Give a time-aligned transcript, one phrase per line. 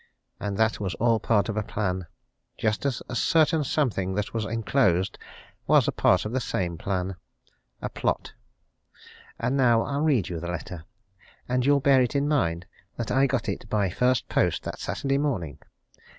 [0.39, 2.07] And that was all part of a plan
[2.57, 5.19] just as a certain something that was enclosed
[5.67, 7.17] was a part of the same plan
[7.83, 8.33] a plot.
[9.37, 10.85] And now I'll read you the letter
[11.47, 12.65] and you'll bear it in mind
[12.97, 15.59] that I got it by first post that Saturday morning.